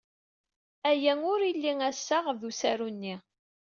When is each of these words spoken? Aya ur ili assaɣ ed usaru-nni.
Aya 0.89 1.13
ur 1.33 1.39
ili 1.49 1.71
assaɣ 1.89 2.25
ed 2.33 2.41
usaru-nni. 2.49 3.15